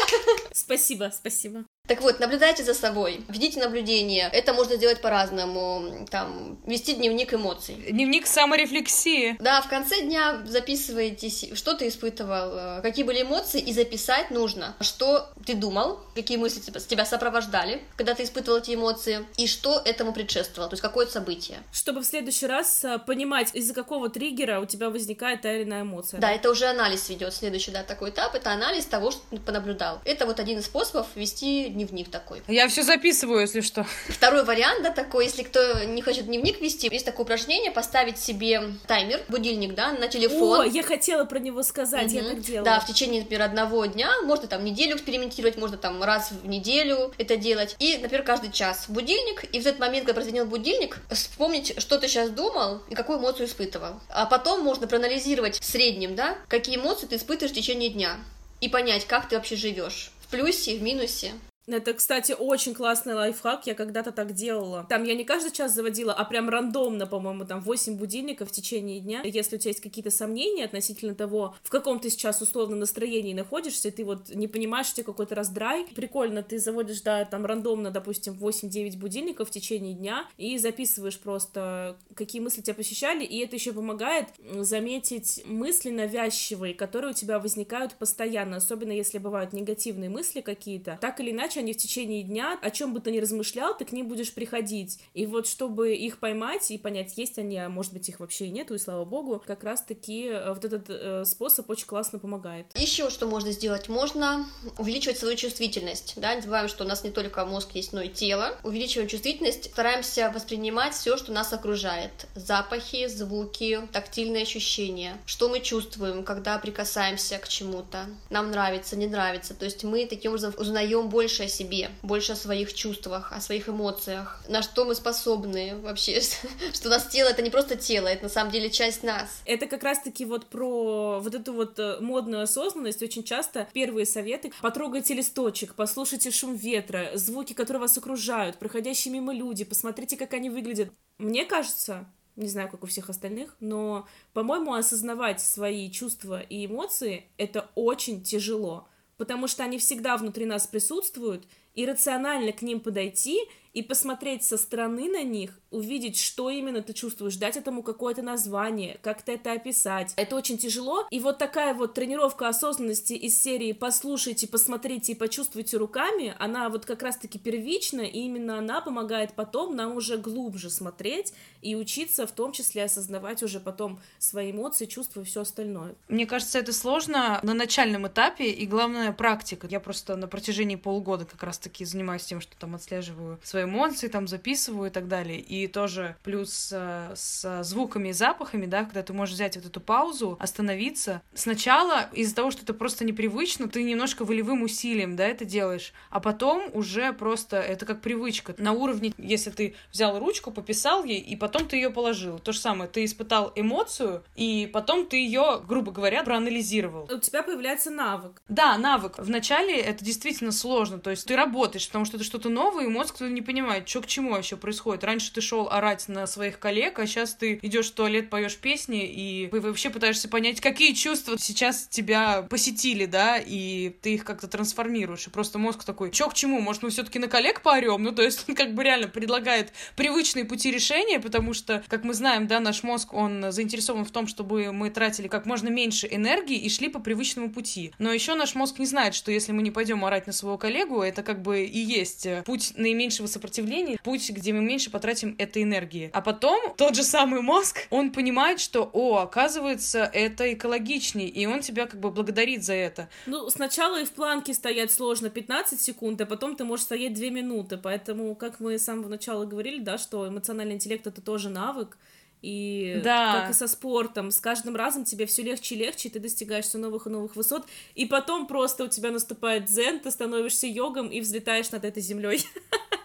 [0.52, 1.64] Спасибо, спасибо.
[1.86, 4.28] Так вот, наблюдайте за собой, ведите наблюдение.
[4.32, 6.06] Это можно сделать по-разному.
[6.10, 7.76] Там, вести дневник эмоций.
[7.90, 9.36] Дневник саморефлексии.
[9.40, 14.74] Да, в конце дня записываете, что ты испытывал, э, какие были эмоции, и записать нужно,
[14.80, 20.12] что ты думал, какие мысли тебя сопровождали, когда ты испытывал эти эмоции, и что этому
[20.12, 21.58] предшествовало, то есть какое событие.
[21.72, 25.82] Чтобы в следующий раз э, понимать, из-за какого триггера у тебя возникает та или иная
[25.82, 26.20] эмоция.
[26.20, 27.32] Да, это уже анализ ведет.
[27.34, 30.00] Следующий, да, такой этап, это анализ того, что ты понаблюдал.
[30.04, 32.42] Это вот один из способов вести дневник такой.
[32.48, 33.86] Я все записываю, если что.
[34.08, 38.62] Второй вариант, да, такой, если кто не хочет дневник вести, есть такое упражнение, поставить себе
[38.86, 40.60] таймер, будильник, да, на телефон.
[40.60, 42.30] О, я хотела про него сказать, я Мгм.
[42.30, 42.64] так делала.
[42.64, 47.12] Да, в течение, например, одного дня, можно там неделю экспериментировать, можно там раз в неделю
[47.18, 47.76] это делать.
[47.78, 52.08] И, например, каждый час будильник, и в этот момент, когда прозвенел будильник, вспомнить, что ты
[52.08, 54.00] сейчас думал и какую эмоцию испытывал.
[54.08, 58.16] А потом можно проанализировать в среднем, да, какие эмоции ты испытываешь в течение дня.
[58.60, 60.10] И понять, как ты вообще живешь.
[60.22, 61.32] В плюсе, в минусе.
[61.66, 64.86] Это, кстати, очень классный лайфхак, я когда-то так делала.
[64.88, 69.00] Там я не каждый час заводила, а прям рандомно, по-моему, там 8 будильников в течение
[69.00, 69.22] дня.
[69.24, 73.90] Если у тебя есть какие-то сомнения относительно того, в каком ты сейчас условно настроении находишься,
[73.90, 77.90] ты вот не понимаешь, что у тебя какой-то раздрай, прикольно, ты заводишь, да, там рандомно,
[77.90, 83.56] допустим, 8-9 будильников в течение дня и записываешь просто, какие мысли тебя посещали, и это
[83.56, 90.40] еще помогает заметить мысли навязчивые, которые у тебя возникают постоянно, особенно если бывают негативные мысли
[90.40, 90.98] какие-то.
[91.00, 93.92] Так или иначе, они в течение дня, о чем бы ты ни размышлял, ты к
[93.92, 94.98] ним будешь приходить.
[95.14, 98.50] И вот чтобы их поймать и понять, есть они, а может быть их вообще и
[98.50, 102.66] нету, и слава богу, как раз-таки э, вот этот э, способ очень классно помогает.
[102.74, 103.88] Еще что можно сделать?
[103.88, 104.46] Можно
[104.78, 106.14] увеличивать свою чувствительность.
[106.16, 106.34] Да?
[106.34, 108.58] Не забываем, что у нас не только мозг есть, но и тело.
[108.62, 112.26] Увеличиваем чувствительность, стараемся воспринимать все, что нас окружает.
[112.34, 115.18] Запахи, звуки, тактильные ощущения.
[115.26, 118.06] Что мы чувствуем, когда прикасаемся к чему-то.
[118.30, 119.54] Нам нравится, не нравится.
[119.54, 123.68] То есть мы таким образом узнаем больше о себе, больше о своих чувствах, о своих
[123.68, 124.42] эмоциях.
[124.48, 126.20] На что мы способны вообще.
[126.72, 129.40] Что у нас тело— это не просто тело, это на самом деле часть нас.
[129.44, 133.02] Это как раз-таки вот про вот эту вот э, модную осознанность.
[133.02, 139.34] Очень часто первые советы— потрогайте листочек, послушайте шум ветра, звуки, которые вас окружают, проходящие мимо
[139.34, 140.90] люди, посмотрите, как они выглядят.
[141.18, 142.06] Мне кажется,
[142.36, 148.22] не знаю, как у всех остальных, но, по-моему, осознавать свои чувства и эмоции— это очень
[148.22, 153.38] тяжело, потому что они всегда внутри нас присутствуют, и рационально к ним подойти
[153.76, 158.98] и посмотреть со стороны на них, увидеть, что именно ты чувствуешь, дать этому какое-то название,
[159.02, 160.14] как-то это описать.
[160.16, 161.06] Это очень тяжело.
[161.10, 166.86] И вот такая вот тренировка осознанности из серии «послушайте, посмотрите и почувствуйте руками», она вот
[166.86, 172.32] как раз-таки первична, и именно она помогает потом нам уже глубже смотреть и учиться в
[172.32, 175.96] том числе осознавать уже потом свои эмоции, чувства и все остальное.
[176.08, 179.66] Мне кажется, это сложно на начальном этапе, и главное практика.
[179.70, 184.28] Я просто на протяжении полугода как раз-таки занимаюсь тем, что там отслеживаю свои эмоции, там
[184.28, 185.40] записываю и так далее.
[185.40, 189.80] И тоже плюс э, с звуками и запахами, да, когда ты можешь взять вот эту
[189.80, 191.22] паузу, остановиться.
[191.34, 196.20] Сначала из-за того, что это просто непривычно, ты немножко волевым усилием, да, это делаешь, а
[196.20, 198.54] потом уже просто это как привычка.
[198.58, 202.38] На уровне, если ты взял ручку, пописал ей, и потом ты ее положил.
[202.38, 207.08] То же самое, ты испытал эмоцию, и потом ты ее, грубо говоря, проанализировал.
[207.12, 208.40] У тебя появляется навык.
[208.48, 209.18] Да, навык.
[209.18, 210.98] Вначале это действительно сложно.
[210.98, 214.06] То есть ты работаешь, потому что это что-то новое, и мозг не понимает, что к
[214.06, 215.04] чему вообще происходит.
[215.04, 219.06] Раньше ты шел орать на своих коллег, а сейчас ты идешь в туалет, поешь песни,
[219.06, 225.26] и вообще пытаешься понять, какие чувства сейчас тебя посетили, да, и ты их как-то трансформируешь.
[225.26, 226.60] И просто мозг такой, что к чему?
[226.60, 228.02] Может, мы все-таки на коллег поорем?
[228.02, 232.14] Ну, то есть он как бы реально предлагает привычные пути решения, потому что, как мы
[232.14, 236.58] знаем, да, наш мозг, он заинтересован в том, чтобы мы тратили как можно меньше энергии
[236.58, 237.92] и шли по привычному пути.
[237.98, 241.02] Но еще наш мозг не знает, что если мы не пойдем орать на своего коллегу,
[241.02, 246.10] это как бы и есть путь наименьшего сопротивления, путь, где мы меньше потратим этой энергии.
[246.12, 251.60] А потом тот же самый мозг, он понимает, что, о, оказывается, это экологичней, и он
[251.60, 253.08] тебя как бы благодарит за это.
[253.26, 257.28] Ну, сначала и в планке стоять сложно 15 секунд, а потом ты можешь стоять 2
[257.30, 257.76] минуты.
[257.76, 261.98] Поэтому, как мы с самого начала говорили, да, что эмоциональный интеллект это тоже навык.
[262.42, 263.40] И Да.
[263.40, 266.66] как и со спортом, с каждым разом тебе все легче и легче, и ты достигаешь
[266.66, 271.08] все новых и новых высот, и потом просто у тебя наступает дзен, ты становишься йогом
[271.08, 272.44] и взлетаешь над этой землей.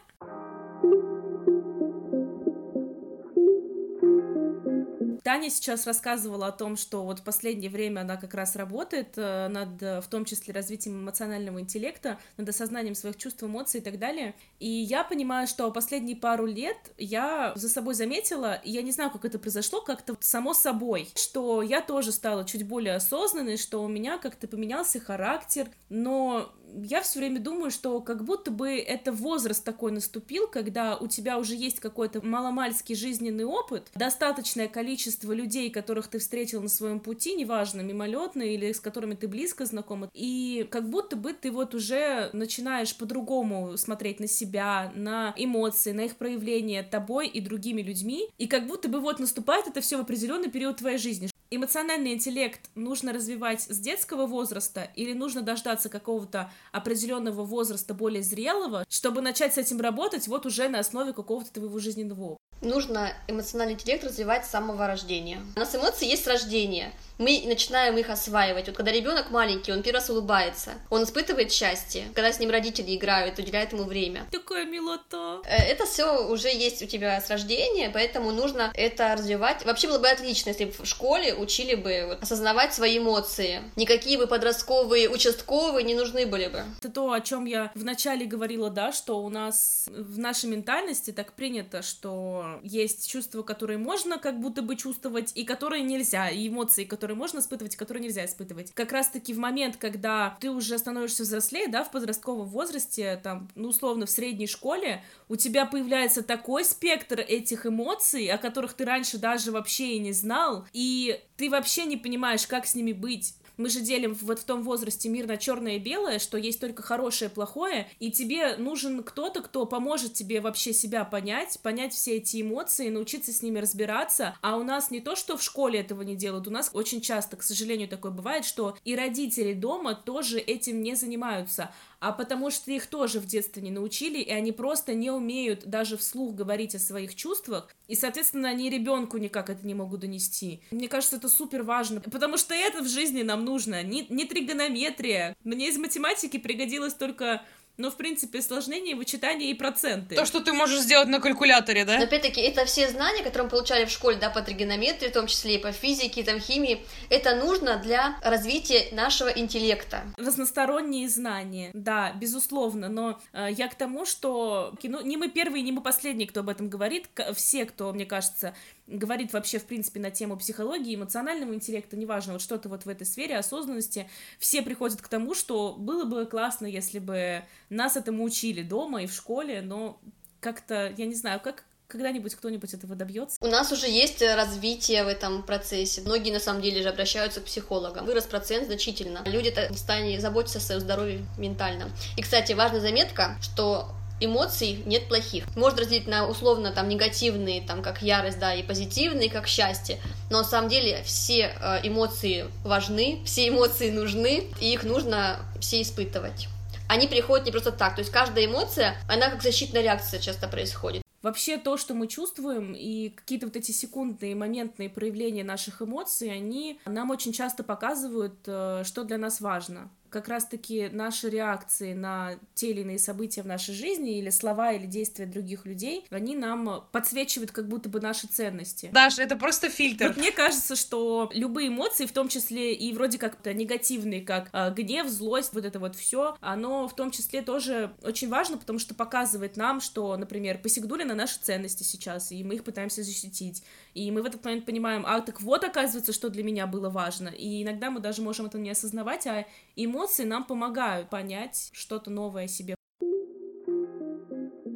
[5.24, 9.48] Таня сейчас рассказывала о том, что вот в последнее время она как раз работает э,
[9.50, 14.00] над, э, в том числе, развитием эмоционального интеллекта, над осознанием своих чувств, эмоций и так
[14.00, 14.34] далее.
[14.60, 19.26] И я понимаю, что последние пару лет я за собой заметила, я не знаю, как
[19.26, 24.18] это произошло, как-то само собой, что я тоже стала чуть более осознанной, что у меня
[24.18, 26.52] как-то поменялся характер, но
[26.84, 31.38] я все время думаю, что как будто бы это возраст такой наступил, когда у тебя
[31.38, 37.36] уже есть какой-то маломальский жизненный опыт, достаточное количество людей, которых ты встретил на своем пути,
[37.36, 42.30] неважно, мимолетно или с которыми ты близко знакома, и как будто бы ты вот уже
[42.34, 48.48] начинаешь по-другому смотреть на себя, на эмоции, на их проявление тобой и другими людьми, и
[48.48, 51.31] как будто бы вот наступает это все в определенный период твоей жизни.
[51.52, 58.86] Эмоциональный интеллект нужно развивать с детского возраста или нужно дождаться какого-то определенного возраста более зрелого,
[58.90, 62.42] чтобы начать с этим работать вот уже на основе какого-то твоего жизненного опыта?
[62.62, 65.42] нужно эмоциональный интеллект развивать с самого рождения.
[65.56, 66.94] У нас эмоции есть с рождения.
[67.22, 68.66] Мы начинаем их осваивать.
[68.68, 72.06] Вот когда ребенок маленький, он первый раз улыбается, он испытывает счастье.
[72.16, 74.26] Когда с ним родители играют, уделяют ему время.
[74.32, 75.40] Такое милота.
[75.46, 79.64] Э, это все уже есть у тебя с рождения, поэтому нужно это развивать.
[79.66, 83.62] Вообще было бы отлично, если бы в школе учили бы вот, осознавать свои эмоции.
[83.76, 86.64] Никакие бы подростковые участковые не нужны были бы.
[86.80, 91.34] Это то, о чем я вначале говорила, да, что у нас в нашей ментальности так
[91.34, 96.84] принято, что есть чувства, которые можно как будто бы чувствовать, и которые нельзя, и эмоции,
[96.84, 98.72] которые можно испытывать, которые нельзя испытывать.
[98.74, 103.70] Как раз-таки в момент, когда ты уже становишься взрослее, да, в подростковом возрасте, там, ну,
[103.70, 109.18] условно, в средней школе, у тебя появляется такой спектр этих эмоций, о которых ты раньше
[109.18, 113.70] даже вообще и не знал, и ты вообще не понимаешь, как с ними быть мы
[113.70, 117.30] же делим вот в том возрасте мир на черное и белое, что есть только хорошее
[117.30, 122.42] и плохое, и тебе нужен кто-то, кто поможет тебе вообще себя понять, понять все эти
[122.42, 124.36] эмоции, научиться с ними разбираться.
[124.42, 127.38] А у нас не то, что в школе этого не делают, у нас очень часто,
[127.38, 132.72] к сожалению, такое бывает, что и родители дома тоже этим не занимаются а потому что
[132.72, 136.80] их тоже в детстве не научили, и они просто не умеют даже вслух говорить о
[136.80, 140.62] своих чувствах, и, соответственно, они ребенку никак это не могут донести.
[140.72, 145.38] Мне кажется, это супер важно, потому что это в жизни нам нужно, не, не тригонометрия.
[145.44, 147.44] Мне из математики пригодилось только
[147.82, 150.16] но, в принципе, сложнение, вычитание и проценты.
[150.16, 151.98] То, что ты можешь сделать на калькуляторе, да?
[151.98, 155.28] Но, опять-таки, это все знания, которые мы получали в школе, да, по тригонометрии, в том
[155.28, 160.04] числе и по физике, там, химии, это нужно для развития нашего интеллекта.
[160.18, 165.72] Разносторонние знания, да, безусловно, но э, я к тому, что кино, не мы первые, не
[165.72, 168.56] мы последние, кто об этом говорит, все, кто, мне кажется,
[168.92, 173.06] говорит вообще, в принципе, на тему психологии, эмоционального интеллекта, неважно, вот что-то вот в этой
[173.06, 178.62] сфере осознанности, все приходят к тому, что было бы классно, если бы нас этому учили
[178.62, 180.00] дома и в школе, но
[180.40, 183.38] как-то, я не знаю, как когда-нибудь кто-нибудь этого добьется?
[183.42, 186.02] У нас уже есть развитие в этом процессе.
[186.02, 188.06] Многие, на самом деле, же обращаются к психологам.
[188.06, 189.22] Вырос процент значительно.
[189.26, 191.90] Люди-то в состоянии заботиться о своем здоровье ментальном.
[192.16, 193.90] И, кстати, важная заметка, что
[194.22, 195.46] эмоций нет плохих.
[195.56, 200.00] Можно разделить на условно там негативные, там как ярость, да, и позитивные, как счастье.
[200.30, 205.82] Но на самом деле все э, эмоции важны, все эмоции нужны, и их нужно все
[205.82, 206.48] испытывать.
[206.88, 211.02] Они приходят не просто так, то есть каждая эмоция, она как защитная реакция часто происходит.
[211.22, 216.80] Вообще то, что мы чувствуем, и какие-то вот эти секундные, моментные проявления наших эмоций, они
[216.86, 222.72] нам очень часто показывают, э, что для нас важно как раз-таки наши реакции на те
[222.72, 227.52] или иные события в нашей жизни, или слова, или действия других людей, они нам подсвечивают
[227.52, 228.90] как будто бы наши ценности.
[228.92, 230.10] Даша, это просто фильтр.
[230.10, 234.72] Вот мне кажется, что любые эмоции, в том числе и вроде как-то негативные, как э,
[234.74, 238.94] гнев, злость, вот это вот все, оно в том числе тоже очень важно, потому что
[238.94, 243.64] показывает нам, что, например, посягнули на наши ценности сейчас, и мы их пытаемся защитить.
[243.94, 247.30] И мы в этот момент понимаем, а так вот, оказывается, что для меня было важно.
[247.30, 249.46] И иногда мы даже можем это не осознавать, а
[249.76, 252.76] эмоции эмоции нам помогают понять что-то новое о себе.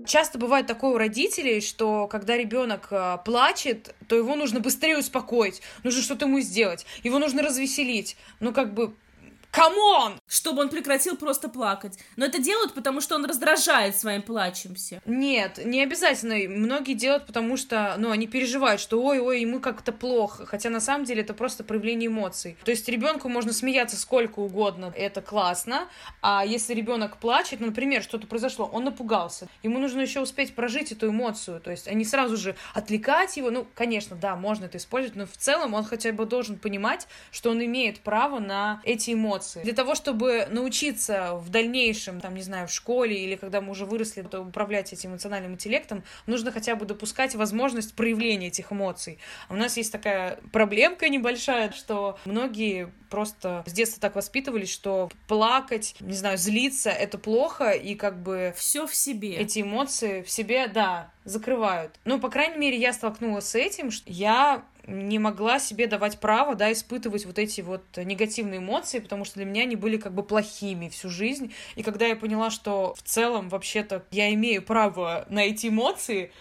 [0.05, 5.63] Часто бывает такое у родителей, что когда ребенок э, плачет, то его нужно быстрее успокоить,
[5.83, 8.15] нужно что-то ему сделать, его нужно развеселить.
[8.39, 8.93] Ну, как бы,
[9.55, 10.19] Come on!
[10.27, 11.97] Чтобы он прекратил просто плакать.
[12.17, 15.01] Но это делают, потому что он раздражает своим плачем все.
[15.05, 16.35] Нет, не обязательно.
[16.49, 20.45] Многие делают, потому что, ну, они переживают, что ой-ой, ему как-то плохо.
[20.45, 22.57] Хотя на самом деле это просто проявление эмоций.
[22.65, 25.87] То есть ребенку можно смеяться сколько угодно, это классно.
[26.21, 29.47] А если ребенок плачет, ну, например, что-то произошло, он напугался.
[29.63, 31.61] Ему нужно еще успеть прожить эту эмоцию.
[31.61, 33.51] То есть они сразу же отвлекать его.
[33.51, 37.51] Ну, конечно, да, можно это использовать, но в целом он хотя бы должен понимать, что
[37.51, 39.63] он имеет право на эти эмоции эмоции.
[39.63, 43.85] Для того, чтобы научиться в дальнейшем, там, не знаю, в школе или когда мы уже
[43.85, 49.19] выросли, то управлять этим эмоциональным интеллектом, нужно хотя бы допускать возможность проявления этих эмоций.
[49.47, 55.09] А у нас есть такая проблемка небольшая, что многие просто с детства так воспитывались, что
[55.27, 58.53] плакать, не знаю, злиться— это плохо, и как бы...
[58.57, 59.35] Все в себе.
[59.35, 61.95] Эти эмоции в себе, да, закрывают.
[62.03, 66.55] Ну, по крайней мере, я столкнулась с этим, что я не могла себе давать право,
[66.55, 70.23] да, испытывать вот эти вот негативные эмоции, потому что для меня они были как бы
[70.23, 71.53] плохими всю жизнь.
[71.75, 76.31] И когда я поняла, что в целом вообще-то я имею право на эти эмоции,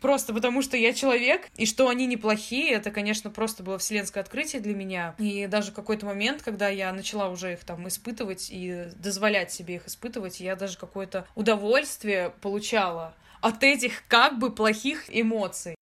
[0.00, 4.62] просто потому что я человек, и что они неплохие, это, конечно, просто было вселенское открытие
[4.62, 5.14] для меня.
[5.18, 9.86] И даже какой-то момент, когда я начала уже их там испытывать и дозволять себе их
[9.86, 15.76] испытывать, я даже какое-то удовольствие получала от этих как бы плохих эмоций.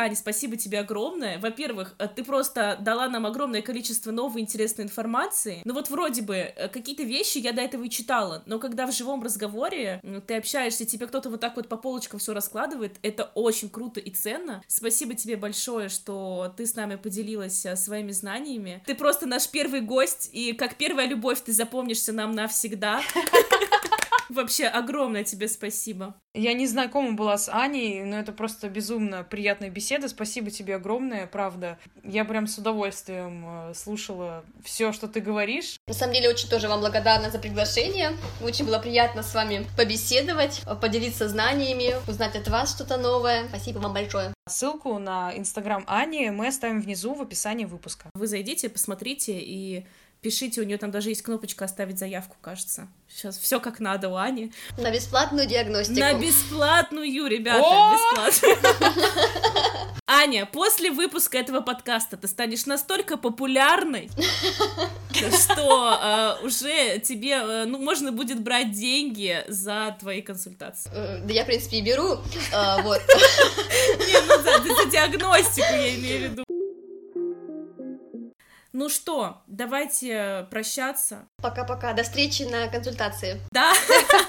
[0.00, 1.38] Аня, спасибо тебе огромное.
[1.38, 5.60] Во-первых, э, ты просто дала нам огромное количество новой интересной информации.
[5.66, 8.92] Ну вот вроде бы э, какие-то вещи я до этого и читала, но когда в
[8.92, 13.68] живом разговоре ты общаешься, тебе кто-то вот так вот по полочкам все раскладывает, это очень
[13.68, 14.62] круто и ценно.
[14.66, 18.82] Спасибо тебе большое, что ты с нами поделилась э, своими знаниями.
[18.86, 23.02] Ты просто наш первый гость, и как первая любовь ты запомнишься нам навсегда.
[24.30, 26.14] Вообще огромное тебе спасибо.
[26.34, 30.08] Я не знакома была с Аней, но это просто безумно приятная беседа.
[30.08, 31.78] Спасибо тебе огромное, правда.
[32.04, 35.76] Я прям с удовольствием э, слушала все, что ты говоришь.
[35.88, 38.12] На самом деле, очень тоже вам благодарна за приглашение.
[38.40, 43.48] Очень было приятно с вами побеседовать, поделиться знаниями, узнать от вас что-то новое.
[43.48, 44.32] Спасибо вам большое.
[44.48, 48.08] Ссылку на инстаграм Ани мы оставим внизу в описании выпуска.
[48.14, 49.84] Вы зайдите, посмотрите и
[50.20, 52.88] Пишите, у нее там даже есть кнопочка «Оставить заявку», кажется.
[53.08, 54.52] Сейчас все как надо у Ани.
[54.76, 55.98] На бесплатную диагностику.
[55.98, 58.58] На бесплатную, ребята, бесплатную.
[60.06, 64.10] Аня, после выпуска этого подкаста ты станешь настолько популярной,
[65.12, 70.90] что э, уже тебе э, ну, можно будет брать деньги за твои консультации.
[70.92, 72.18] Э, да я, в принципе, и беру.
[72.82, 73.00] Вот.
[73.98, 76.49] Не, ну за диагностику я имею в виду.
[78.80, 81.28] Ну что, давайте прощаться.
[81.42, 83.38] Пока-пока, до встречи на консультации.
[83.52, 83.74] Да.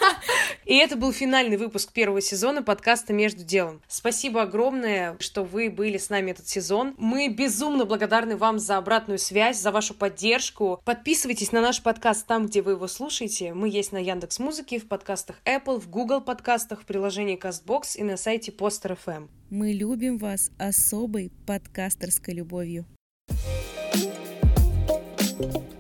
[0.65, 3.81] И это был финальный выпуск первого сезона подкаста «Между делом».
[3.87, 6.95] Спасибо огромное, что вы были с нами этот сезон.
[6.97, 10.81] Мы безумно благодарны вам за обратную связь, за вашу поддержку.
[10.83, 13.53] Подписывайтесь на наш подкаст там, где вы его слушаете.
[13.53, 18.03] Мы есть на Яндекс Музыке, в подкастах Apple, в Google подкастах, в приложении CastBox и
[18.03, 19.29] на сайте Poster FM.
[19.49, 22.85] Мы любим вас особой подкастерской любовью.
[23.29, 23.60] thank you
[25.41, 25.70] Thank you.